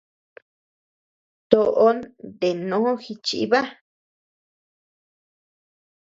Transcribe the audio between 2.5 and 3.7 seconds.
no jichiba.